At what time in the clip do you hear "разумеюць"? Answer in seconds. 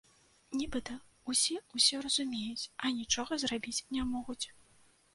2.07-2.69